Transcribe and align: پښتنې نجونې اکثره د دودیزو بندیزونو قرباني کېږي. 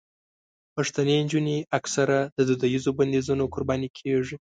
پښتنې 0.75 1.15
نجونې 1.23 1.57
اکثره 1.77 2.19
د 2.35 2.39
دودیزو 2.49 2.89
بندیزونو 2.97 3.43
قرباني 3.53 3.89
کېږي. 3.97 4.35